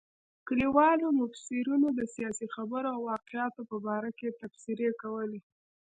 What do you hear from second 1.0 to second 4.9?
مبصرینو د سیاسي خبرو او واقعاتو په باره کې تبصرې